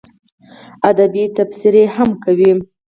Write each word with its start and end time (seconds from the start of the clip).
ادبي 0.89 1.23
تبصرې 1.37 1.83
هم 1.95 2.09
کوي. 2.23 2.51